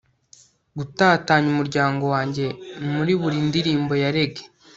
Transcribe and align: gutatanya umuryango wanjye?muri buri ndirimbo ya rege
gutatanya 0.77 1.47
umuryango 1.53 2.03
wanjye?muri 2.13 3.13
buri 3.21 3.37
ndirimbo 3.49 3.93
ya 4.01 4.09
rege 4.15 4.43